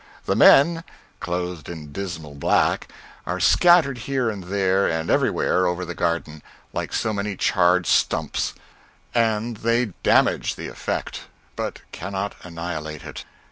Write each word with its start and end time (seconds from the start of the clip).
The 0.25 0.35
men, 0.35 0.83
clothed 1.19 1.69
in 1.69 1.91
dismal 1.91 2.33
black, 2.33 2.91
are 3.27 3.39
scattered 3.39 3.99
here 4.09 4.31
and 4.31 4.45
there 4.45 4.87
and 4.87 5.11
everywhere 5.11 5.67
over 5.67 5.85
the 5.85 5.93
Garden, 5.93 6.41
like 6.73 6.91
so 6.91 7.13
many 7.13 7.35
charred 7.37 7.85
stumps, 7.85 8.55
and 9.13 9.57
they 9.57 9.93
damage 10.01 10.55
the 10.55 10.69
effect, 10.69 11.25
but 11.55 11.81
cannot 11.91 12.33
annihilate 12.41 13.03
it. 13.03 13.25